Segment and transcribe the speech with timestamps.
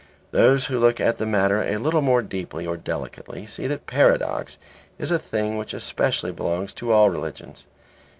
[0.31, 4.57] Those who look at the matter a little more deeply or delicately see that paradox
[4.97, 7.65] is a thing which especially belongs to all religions.